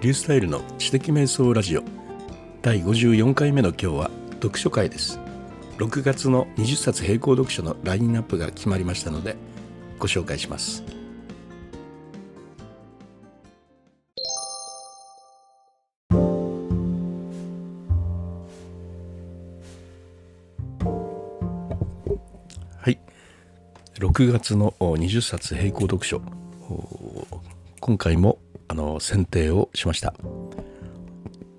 [0.00, 1.82] リュースタイルの知的瞑想ラジオ。
[2.62, 5.20] 第54回目の今日は読書会です。
[5.76, 9.36] 6月の20冊並行読書のラインナップが決まりましたので
[9.98, 10.82] ご紹介します。
[22.78, 22.98] はい。
[23.96, 26.22] 6月の20冊並行読書。
[27.80, 28.38] 今回も
[28.70, 30.14] あの選定をしました、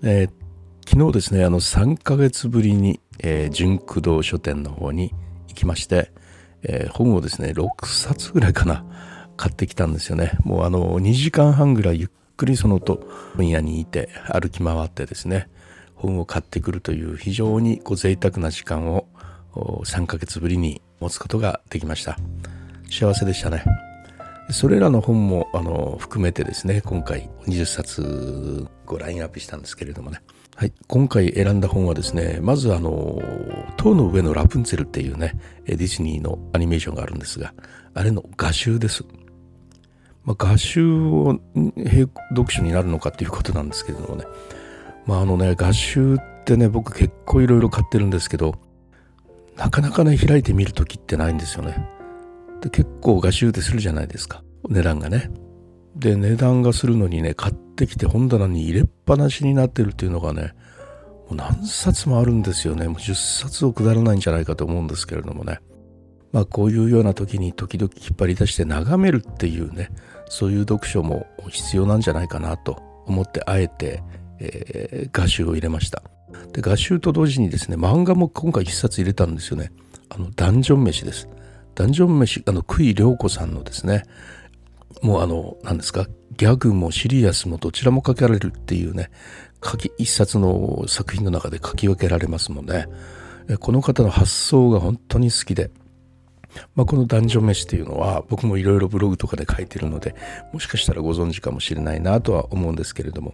[0.02, 5.14] えー、昨日ですねあの3ヶ月ぶりに、えー、純駆動書店の方に
[5.50, 6.14] 行きまして、
[6.64, 8.86] えー、本をですね6冊ぐらいかな
[9.36, 10.38] 買ってきたんですよね。
[10.46, 15.50] もうあの2時間半ぐらいゆっくりそのと本屋にいて歩き回ってですね
[15.96, 19.06] 本を買ってくるという非常にこう贅沢な時間を
[19.54, 22.18] 3ヶ月ぶりに持つことができました。
[22.90, 23.91] 幸せでしたね。
[24.52, 30.22] それらの本もあの含めてですね今回20冊ごラインアップしたんですけれどもね。
[30.56, 33.20] はい、今回選んだ本はですねまずあの
[33.78, 37.54] 「塔の上のラプンツェル」っていうねディズニーのアニメーションがあるんですが
[37.94, 39.04] あれの画集です、
[40.24, 41.40] まあ、画集を
[42.36, 44.26] 読書になるのかっていうことなんですけれどもね。
[45.08, 48.56] まああのね画集ってね僕結構いろいろ買ってるんですけど
[49.58, 52.01] なかなかね開いてみる時ってないんですよね。
[52.62, 54.44] で結構画集ってするじゃないですか。
[54.70, 55.32] 値段がね。
[55.96, 60.54] で値段がするのにね買ってきて本棚に入れっぱなしになってるっていうのがね
[61.28, 62.88] もう何冊もあるんですよね。
[62.88, 65.60] もう10冊を下らないんじゃないかと思うんですけれどもね。
[66.32, 69.90] まあこういうような時に時々引っ張り出して眺めるっていうね
[70.30, 74.04] そういう読書も必要なんじゃないかなと思ってあえて、
[74.40, 76.04] えー、画集を入れました。
[76.54, 79.72] で画集と同時にですね漫画も今回一冊入れたんですよね。
[80.10, 81.28] あのダンジョン飯です。
[81.82, 84.04] ダンジョン飯あの久井涼子さんのですね
[85.02, 86.06] もうあの何ですか
[86.38, 89.10] ギャグもシリアスもどちらも書けられるっていうね
[89.66, 92.86] 書き一冊の作品の中で書き分けられますもんね。
[93.60, 95.72] この方の発想が本当に好きで。
[96.76, 100.14] まあ、このダンジョン飯っていうのは僕もいろいろブログとかで書いてるので
[100.52, 103.34] もしかしたらご存知かもしれないなとは思うんですけれども。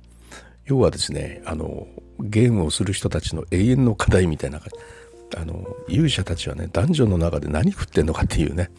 [0.68, 1.88] 要はですねあの
[2.20, 4.62] ゲームをする人たちの永遠の課題みたいな
[5.36, 8.70] あの勇者たちはねダンジョンの中で何食ってんのかっていうね。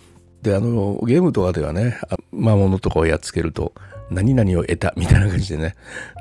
[0.42, 1.98] であのゲームとかではね
[2.30, 3.72] 魔物とかをやっつけると
[4.10, 5.74] 何々を得たみたいな感じでね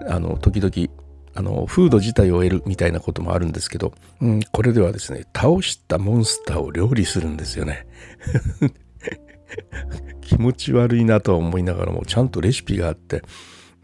[0.10, 0.92] あの時々
[1.36, 7.86] あのフード自体を得るみたいなこともあるんですけど、うん、これではですね倒したモンスターを料理するんですよね。
[10.22, 13.22] 気持ち悪いなとは思いながらもちゃんとレシピがあって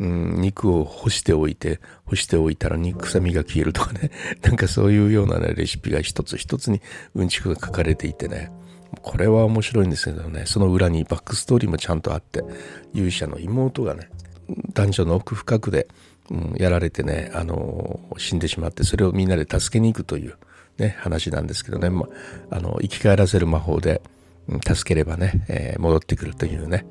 [0.04, 4.12] うん、肉を干しておいて、干しておいたら肉臭みが消えるとかね、
[4.44, 6.82] なんかそういうようなね、レシピが一つ一つに
[7.16, 8.52] うんちくが書かれていてね、
[9.02, 12.44] これは面白いんですけどね、その裏にバックストーリーもちゃんとあって、
[12.94, 14.10] 勇者の妹がね、
[14.74, 15.88] 男女の奥深くで、
[16.30, 20.36] うん、やられてね、あのー、死んでしまって、それをみんなで助けに行くという、
[20.80, 22.08] ね、話なんですけどね、ま
[22.50, 24.02] あの生き返らせる魔法で、
[24.68, 26.86] 助ければね、えー、戻ってくるというね、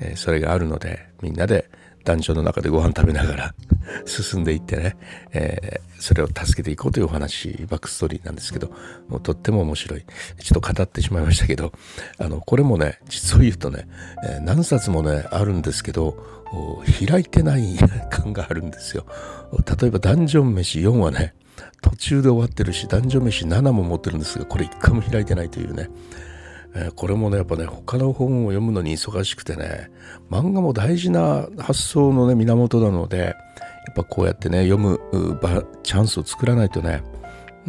[0.00, 1.70] えー、それがあるので、みんなで、
[2.08, 3.54] 団長の中でご飯食べながら
[4.06, 4.96] 進んでいってね、
[5.32, 8.72] えー、それを助けていこうというお話バックストーリーなんですけど
[9.08, 10.04] もうとっても面白い。
[10.40, 11.72] ちょっと語ってしまいましたけど
[12.18, 13.86] あのこれもね実を言うとね、
[14.24, 16.16] えー、何冊もねあるんですけど
[17.06, 17.76] 開いてない
[18.08, 19.04] 感があるんですよ。
[19.80, 21.34] 例えばダンジョン飯4はね
[21.82, 25.90] 途中で終わってるしダンジョン飯7も持ってるんですがこれ一回も開いてないというね。
[26.74, 29.90] え、これもねやっぱね他の本を読むのに忙しくてね
[30.30, 33.34] 漫画も大事な発想のね源なのでやっ
[33.94, 35.00] ぱこうやってね読む
[35.82, 37.02] チャンスを作らないとね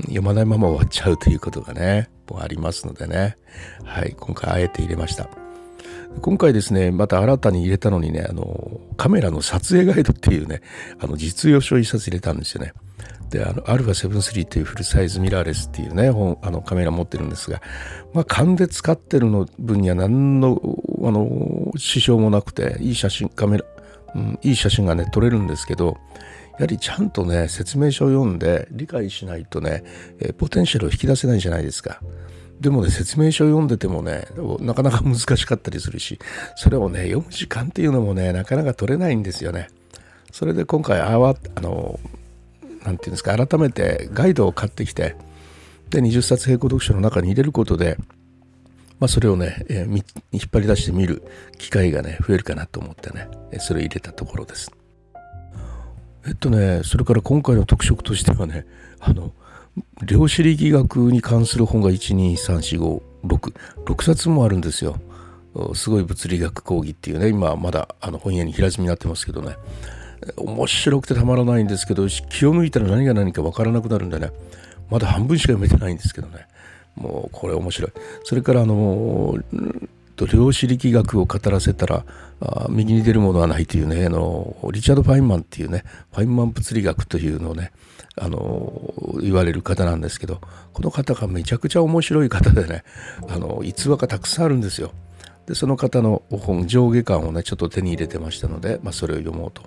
[0.01, 3.37] 読まないまま終わっちゃうということがねもうありますのでね。
[3.83, 5.38] はい今回あえて入れました。
[6.21, 10.61] 今回ですねまた新たに入れたのにねあのカメラの撮影ガイドっていうね
[10.99, 12.73] あの実用書一冊入れたんですよね
[13.29, 17.61] であの α7-3 っていうフルサイズミラーレスっていうね本あのカメラ持ってるんですが、
[18.13, 20.59] まあ、勘で使ってるの分には何の
[21.03, 23.65] あの支障もなくていい写真カメラ、
[24.15, 25.97] うん、いい写真がね撮れるんですけど
[26.53, 29.83] やはりちゃんとね説明書を読んで理解しないとね、
[30.19, 32.01] えポテンシャルを引き出せないじゃないですか。
[32.59, 34.27] でもね説明書を読んでてもね
[34.59, 36.19] なかなか難しかったりするし
[36.55, 39.69] それをね読む時間っていうのもねなかなか取れないんですよね。
[40.31, 41.99] それで今回あわあの
[42.63, 45.15] 何て言うんですか改めてガイドを買ってきて
[45.89, 47.97] で20冊並行読書の中に入れることで、
[48.99, 51.23] まあ、それをね、えー、引っ張り出してみる
[51.57, 53.27] 機会がね増えるかなと思ってね
[53.59, 54.71] それを入れたところです。
[56.27, 58.65] えっとねそれから今回の特色としてはね
[58.99, 59.33] あの
[60.03, 64.99] 量子力学に関する本が1234566冊もあるんですよ。
[65.73, 67.29] すごい物理学講義っていうね。
[67.29, 69.55] 今まだあの本屋に平積みになってますけどね。
[70.37, 74.31] 面白くてたまらないんですけど気を抜いたら何が何か分からなくなるんでね。
[74.89, 76.47] まだ半分しか読めてないんですけどね。
[76.95, 77.91] もうこれ面白い。
[78.23, 79.37] それからあの
[80.19, 82.05] と量子力学を語らせたら
[82.41, 87.71] あ右に出るものはないというねあのリチャード・ファインマンっていうねファインマン物理学というのをね
[88.17, 90.41] あの言われる方なんですけど
[90.73, 92.83] この方がめちゃくちゃ面白い方でね
[93.29, 94.91] あの逸話がたくさんあるんですよ。
[95.45, 99.63] でその方の本上下巻をねちょっと手に入れてましたので、まあ、それを読もうと。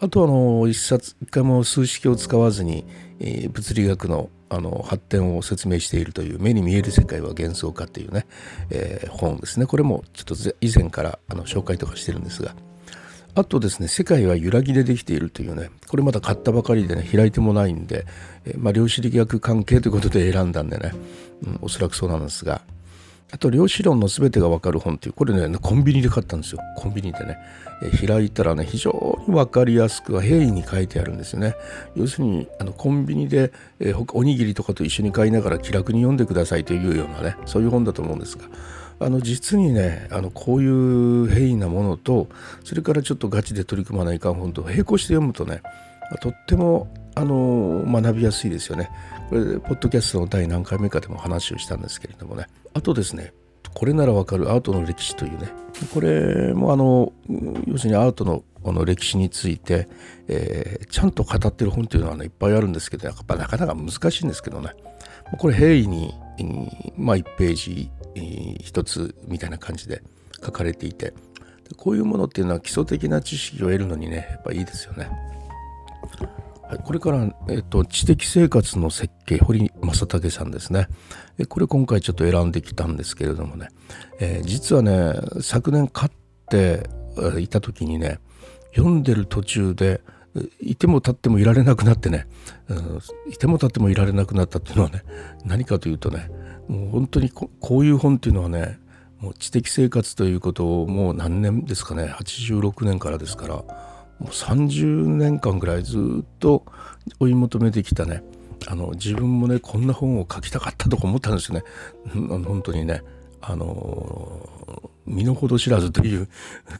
[0.00, 2.86] あとあの一冊一回も数式を使わずに、
[3.20, 8.26] えー、物理学のあの発展を説明しているという目に見える世界は幻想化というね、
[8.70, 9.66] えー、本ですね。
[9.66, 12.54] これもちょっと以前からあの紹介とかしてるんですが
[13.34, 18.06] あとですね世界は揺らぎでできているというねこれまだ買ったばかりでね開いてもないんで、
[18.44, 20.92] えー、まあ、量子力学関係ということで選んだんでね、
[21.46, 22.62] うん、おそらくそうなんですが
[23.32, 26.60] あと量子論の全てがわかる本っていうこれねコンビニで買ったんですよ。
[26.76, 27.38] コンビニでね。
[28.06, 31.54] 開いたらね非常に分かりやすく平易に書いてあるんですよね。
[31.96, 38.44] 要するにあのコンビニで、え、おにぎりとかと一緒に買いながら気楽に読んでくださいというようなねそういう本だと思うんですが。
[39.02, 42.28] あの実にねあのこういう平易なものと
[42.64, 45.62] それからちょっとガチで取り組まないかん本と並行して読むとね
[46.20, 48.90] とってもあの学びやすいですよね。
[49.30, 52.46] これポッドキャストの第何回目かでも話をしたんですけれどもね。
[52.74, 53.32] あとですね
[53.72, 55.48] これならわかるアートの歴史というね。
[55.94, 57.12] これもあの
[57.64, 59.88] 要するにアートのこの歴史について、
[60.26, 64.70] えー、ちゃんと語ってる本というのはねいっぱいあるんですけどやっぱなかなか難しいんですけどね。
[65.38, 66.12] これ平易に、
[66.96, 70.02] まあ、1ページ1つみたいな感じで
[70.44, 71.14] 書かれていて。
[71.76, 75.08] こういうものっていうのは基礎的な知識を得るのにねやっぱいいですよね。
[76.78, 80.88] これから、えっと、知的生活の設計堀正武さんですね。
[81.48, 83.68] これ今回ちょっと選んできたんですけれどもね、
[84.18, 86.12] えー、実はね昨年買っ
[86.48, 86.88] て
[87.38, 88.20] いた時にね
[88.74, 90.00] 読んでる途中で
[90.60, 92.26] いても立ってもいられなくなってね、
[92.68, 93.00] うん、
[93.30, 95.02] いても立ってもいられなくなったっていうのはね
[95.44, 96.30] 何かというとね
[96.68, 98.78] もう本当にこういう本っていうのはね
[99.18, 103.64] もう知的生活ということをもう何年ですかね86年からですから
[104.20, 106.64] もう30年間ぐらいずっと
[107.18, 108.22] 追い求めてきたね。
[108.68, 111.64] あの自分もねこんな本を書きたかったとか思ったんですよね。
[112.12, 113.02] 本当にね
[113.40, 116.28] あの身の程知らずという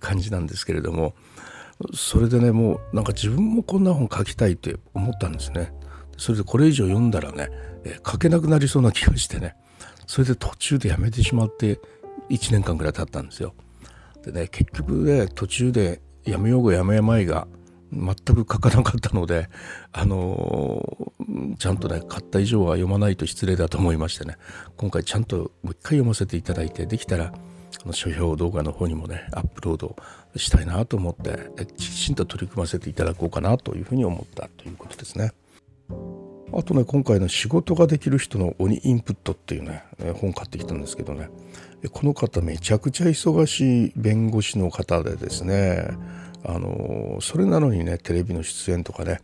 [0.01, 1.15] 感じなんですけれども。
[1.95, 5.73] それでねもうなんか自分もこんな本書きたいって思ったんですね。
[6.19, 7.49] それでこれ以上読んだらね、
[8.07, 9.57] 書けなくなりそうな気がしてね。
[10.07, 11.81] それで途中でやめてしまって
[12.29, 13.55] 1年間ぐらい経ったんですよ。
[14.23, 17.47] でね結局ね途中でやめようがやめやまいが
[17.93, 19.49] 全く書かなかったので、
[19.93, 24.37] あのー、ちゃんとね買った以上は読まないと失礼だと思いましてね
[24.77, 27.33] 今回ちゃんともう一回読ませていただいてできたら
[27.83, 29.97] あの書評動画の方にもねアップロード
[30.37, 35.33] したいなと思ってきちんと取り組ませていただこうかなというふうに思ったということですね。
[36.53, 39.85] あとね今回の仕事ができる人の鬼インプットっていうね
[40.21, 41.31] 本買ってきたんですけどね
[41.89, 45.89] この方めちゃくちゃ忙しい弁護士の方でですね
[46.45, 49.21] あのそれなのにねテレビの出演とかね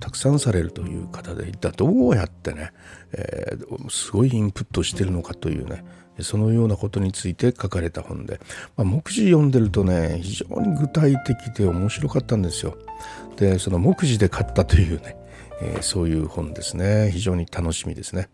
[0.00, 2.72] たくさんされるという方で一体どうやってね、
[3.12, 5.84] えー、すごいインプットしてるのかというね
[6.20, 8.40] そのようなことについて書かれた本で、
[8.76, 12.76] まあ、目次読んでるとね非常に具体的で面白かったんですよ。
[13.36, 15.16] でその目次で買ったというね、
[15.62, 18.28] えー、そういう本ですね非常に楽しみですね。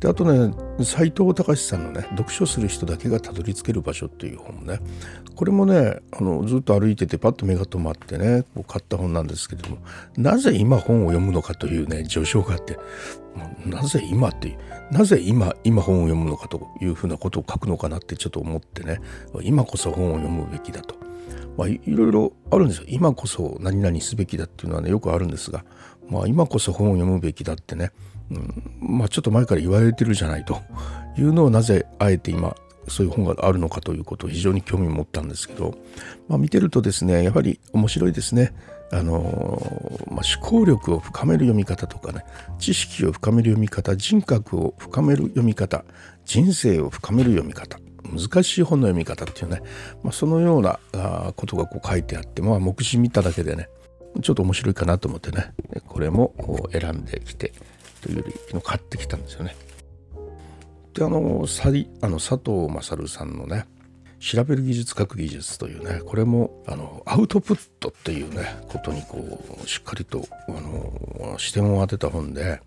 [0.00, 4.80] であとね斎藤隆さんのね「読書する人だけがたどり着ける場所」っていう本ね
[5.34, 9.78] これもねあのずっと歩いててパッと目が止まってねこう買った本なんですけども
[10.16, 12.78] なぜ今本を読むのかというね序章があって
[13.66, 14.58] なぜ今っていう
[14.92, 19.00] なぜ今今本を読むのかというふうなことを書くのかなってちょっと思ってね
[19.42, 20.96] 今こそ本を読むべきだと。
[21.56, 25.64] まあ、いろいろあるんですよ今こそ何々すべきだっていうのはねよくあるんですが、
[26.08, 27.90] まあ、今こそ本を読むべきだってね
[28.30, 30.60] うん、まあちょっと前から言われてるじゃないと
[31.16, 32.54] いうのをなぜあえて今
[32.88, 35.74] そういう本があるのかということを非常に興味を持ったんですけど、
[36.28, 38.52] まあ、見てるとですねやはり面白いですね。
[38.90, 42.24] あのまあ、思考力を深める読み方とかね
[42.58, 45.84] 知識を深める読み方人格を深める読み方
[46.24, 49.60] 人生を深める読み方難しい本の読み方っていうね、
[50.02, 50.78] まあ、そのような
[51.36, 53.68] ことがこう書いてあって、まあ、目次見ただけでね
[54.22, 55.52] ちょっと面白いかなと思ってね
[55.86, 56.34] これも
[56.72, 57.52] 選んできて
[58.00, 59.56] というより昨日買ってきたんですよね。
[60.94, 63.66] であのサリあの佐藤勝さんのね
[64.20, 72.60] 調べる技術書く技術というねこれもあのアウトプットっていうねことにこうしっかりとあの視点を当てた本で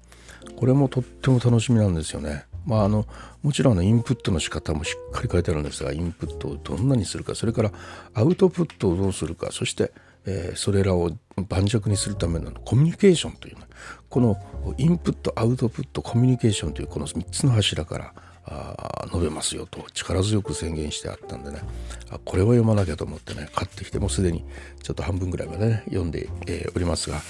[0.56, 2.46] これもとっても楽しみなんですよね。
[2.66, 3.08] まあ、あの
[3.42, 7.72] もちろんのインプットの仕方もしっかり書いてあるんですがインプットをどんなにするかそれから
[8.14, 9.92] アウトプットをどうするかそして
[10.26, 11.12] えー、それらを
[11.48, 13.62] 盤石にするためのコミュニケーションという、ね、
[14.10, 14.38] この
[14.78, 18.14] インプットアウトプットコミュニケーションというこの3つの柱から
[18.46, 21.62] あ述べますよと力強く宣言してあったんでね
[22.10, 24.44] あこれは読まなきゃと思ってね買ってきてもうすでに
[24.82, 27.22] ちょっと半分ぐらいまでね読んで、えー、おりますが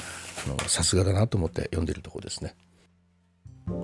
[0.68, 2.56] さすがだなと思って読んでいるところですね。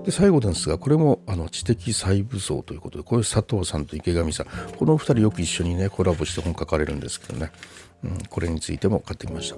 [0.03, 7.51] で最後ですがこれもあの知的細部層ということでこれ佐藤さんと池上さんこのお二人よく一緒にねコラボして本書かれるんですけどね、
[8.03, 9.57] うん、これについても買ってきました。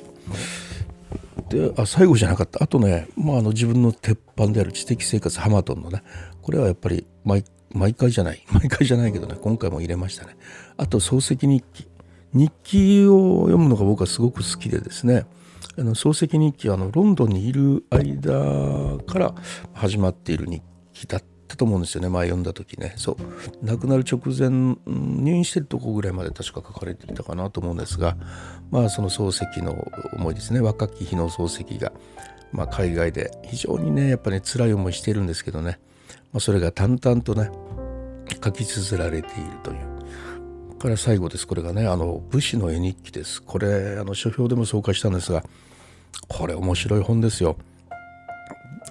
[1.50, 2.64] であ最後じゃなかった。
[2.64, 6.04] あとね、まあ、あの自分の鉄板である知的生活ハマトンのね
[6.42, 7.44] これはやっぱり毎
[7.94, 8.44] 回じゃない。
[8.52, 10.36] 毎回じゃないけどね今回も入れましたね。
[10.78, 11.88] あと漱石日記。
[12.32, 15.26] 日記を読むのが僕はすごく好きでですね
[15.80, 19.34] あの漱石日記はあのロンドンにいる間から
[19.74, 20.62] 始まっている日
[20.94, 21.39] 記だった。
[21.56, 22.94] と思うんですよね前読んだ時ね。
[22.96, 23.16] そう。
[23.66, 28.18] 亡くなる直前入院してるとこぐらいまで確か書かれていたかなと思うんですが
[28.72, 29.76] まあその漱石の
[30.14, 30.60] 思いですね。
[30.60, 31.92] 若き日の漱石が、
[32.52, 35.80] まあ、海外で非常にねやっぱり、ね、辛い思いしてるんですけどね、
[36.32, 37.50] まあ、それが淡々とね
[38.44, 39.90] 書き綴られているという。
[40.80, 43.44] から最後ですこれがねあの武士の絵日記です。
[43.44, 45.44] これあの書評でも紹介したんですが
[46.28, 47.58] これ面白い本ですよ。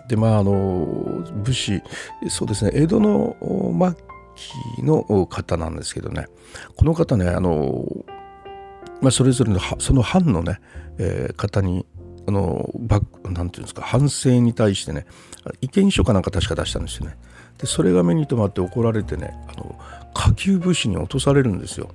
[0.08, 1.82] でまああの武士
[2.28, 3.36] そうですね江戸の
[3.94, 4.08] 末
[4.76, 6.26] 期の方なんですけどね
[6.76, 7.84] この方ねあの、
[9.00, 10.60] まあ、それぞれのその藩のね、
[10.98, 11.84] えー、方に
[12.26, 15.06] あのバなんていうんですか反省に対してね
[15.60, 17.16] 意見書かなんか確か出したんですよね。
[17.58, 19.78] でそれが目に留まって怒られてねあの
[20.14, 21.90] 下級武士に落とされるんですよ。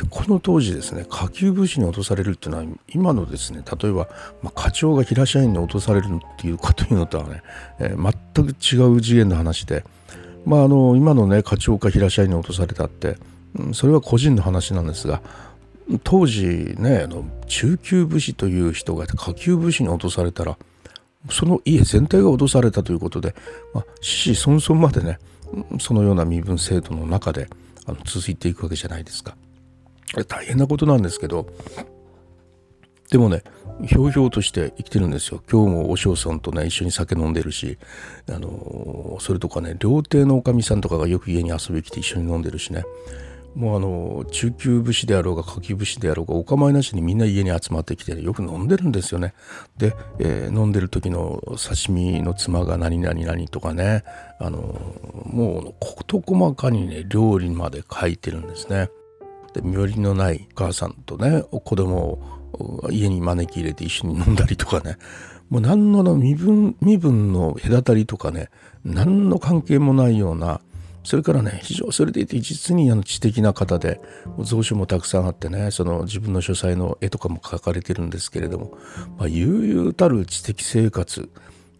[0.00, 4.08] でこの当時ですね下級武士に落とされるっていうのは今のですね例えば、
[4.42, 7.42] まあ、課長が平社員に落とされるっていうかというのとはね、
[7.78, 9.84] えー、全く違う次元の話で、
[10.46, 13.18] まあ、あの今のね課長か平社員に落とされたって、
[13.58, 15.20] うん、それは個人の話なんですが
[16.02, 16.46] 当時
[16.78, 20.56] ねあの中級武士という人が下級武士に落とされたら
[21.28, 23.34] その家全体が落とされたということで、
[23.74, 25.18] まあ、子々孫々までね
[25.78, 27.50] そのような身分制度の中で
[27.84, 29.36] あの続いていくわけじゃないですか。
[30.26, 31.46] 大変なことなんですけど
[33.10, 33.42] でもね
[33.86, 37.78] ひょうひょうとして生きてるんですよ今日もお嬢さんとね一緒に酒飲んでるし
[38.28, 42.84] あのそれとかね料亭のおかみさんとかがよく家に遊びに来て一緒に飲んでるしね
[43.54, 49.34] もうあの中級武士であろうが下級武士であろうがお構いなしにみんな家に集まってきて、ね、よく飲んでるんですよね。
[49.76, 54.04] で、えー、飲んでる時の刺身の妻が何々何とかね
[54.38, 54.58] あの
[55.24, 58.88] もう事細かにね料理まで書いてるんですね。
[59.54, 61.96] で身寄りのないお母さんとね子供
[62.52, 64.96] を家に招き入れて一緒に飲んだりとかね。
[65.50, 68.50] もう何の身分身分の隔たりとかね
[68.84, 70.60] 何の関係もないような
[71.02, 74.00] それからね非常それでいて実にあの知的な方で
[74.48, 78.78] 蔵書もたくさんあってねその自分の書斎の絵とかも描かれてるんですけれども、
[79.18, 81.28] まあ、悠々たる知的生活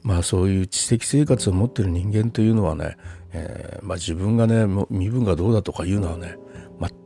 [0.03, 2.97] まあそういう知的生活を持ってる人間というのはね、
[3.33, 6.37] えー、まあ、自分がね身分がどうだとかいうのはね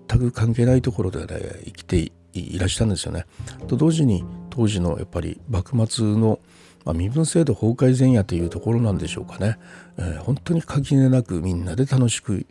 [0.09, 3.27] 全く関係ないところでね生きていらしたんですよね。
[3.69, 6.41] と同時に当時のやっぱり幕末の、
[6.85, 9.59] まあ、身分制度崩壊前夜というところなんでしょうかね、
[9.99, 12.47] えー、本当に垣根なくみんなで楽しく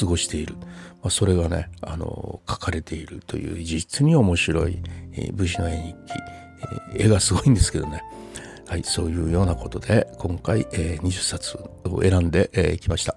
[0.00, 0.66] 過ごしている、ま
[1.04, 4.78] あ、それがねあの書かれているという実に面白い、
[5.12, 5.96] えー、武士の絵日記、
[6.94, 8.02] えー、絵がすごいんですけどね
[8.66, 13.16] はい、そういうようなことで今回、えー、20冊を選んでき、えー、ました。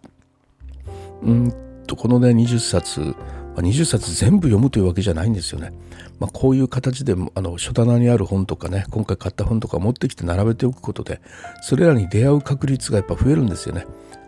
[1.22, 1.53] うん
[1.86, 3.15] とこのね20冊
[3.62, 5.74] 20冊全部読むというわけじゃないんですよね。
[6.19, 11.22] まあ、こういう形であの書棚にある本とかね今回買った本とか持ってきて並べておくことで
[11.62, 13.86] それらに出会う確率がやっぱ増えるんですよね。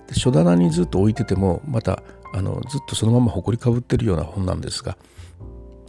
[0.08, 2.04] で書棚にずっと置いててもまた
[2.34, 4.98] あのずっとそのまま埃かぶってるような本なんですが、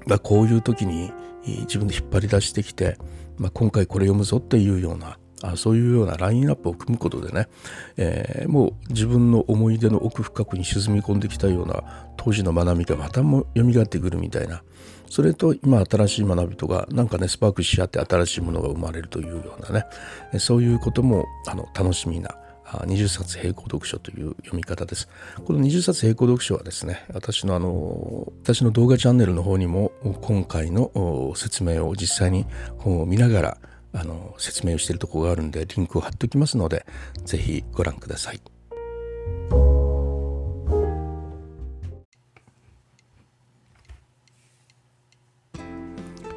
[0.07, 1.13] まあ、こういう時に
[1.45, 2.97] 自分で引っ張り出してきて、
[3.39, 7.49] まあ、今回これ読むぞっていうようなあそういうようなラインナップを組むことでね、
[7.97, 11.83] えー、もう自分の思い出の奥深くに沈み込んできたような
[12.17, 14.63] 当時の学びがまたも蘇ってくるみたいな
[15.09, 19.85] それと今新しい学びとかなんかねスパークし合って新しいものが生まれるというような
[20.33, 25.09] ねそういうこともあの楽しみな20冊並行読書という読み方です。
[25.45, 32.45] この20冊並行読書はですね、私のあの、私の動画チャンネルの方にも今回の説明を実際に
[32.79, 33.59] 本を見ながら
[33.97, 36.85] あの説明をしているところがあるんでリンクを貼っておきますので
[37.25, 38.41] 是非ご覧ください。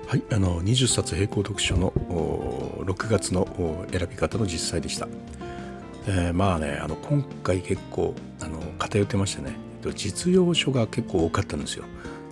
[0.07, 3.45] はい、あの20冊並行読書の6月の
[3.91, 5.07] 選び方の実際でした。
[6.07, 9.53] えー、まあねあの今回結構あの偏ってましてね
[9.93, 11.83] 実用書が結構多かったんですよ。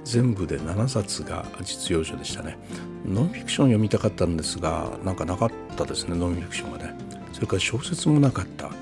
[0.08, 2.58] 全部で7冊が実用書でしたね。
[3.06, 6.96] ノンフィクション読みたかったんですがなんかなかったですねノンフィクションがね。
[7.34, 8.78] それから小説もなかった、うん、や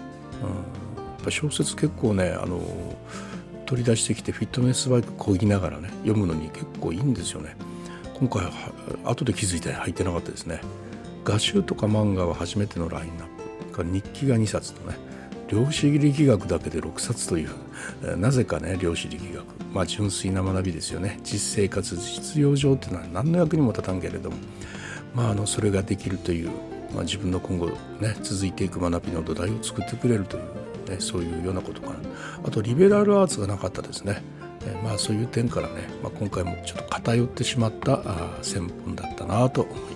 [1.22, 2.62] っぱ小説結構ねあの
[3.66, 7.58] 取り出してきてフィットネスバイクこぎながらね読むのに結構いいんですよね。
[8.14, 8.52] 今回は
[9.04, 10.62] 後で気づいて入ってなかったですね。
[11.24, 13.28] 画集とか漫画は初めてのラインナッ
[13.74, 13.84] プ。
[13.84, 14.96] 日記が2冊とね。
[15.48, 19.46] 量子力学だけで6冊というなぜかね量子力学。
[19.74, 21.20] まあ純粋な学びですよね。
[21.24, 24.38] 実生活実用上っていうのは何の役にも立たんけれども。
[25.14, 26.50] まああのそれができるという、
[26.94, 27.68] まあ、自分の今後
[28.02, 31.96] ね続いていく学びの土台を作ってくれるという、ね、そういうようなことかな。
[32.46, 34.22] あとリベラルアーツがなかったですね。
[34.66, 39.95] えまあそういう点からね、まあ、今回もちょっと偏ってしまったあ専本だったなと思います。